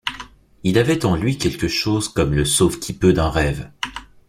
Il 0.63 0.79
avait 0.79 1.05
en 1.05 1.15
lui 1.15 1.37
quelque 1.37 1.67
chose 1.67 2.07
comme 2.09 2.33
le 2.33 2.43
sauve-qui-peut 2.43 3.13
d’un 3.13 3.29
rêve. 3.29 3.69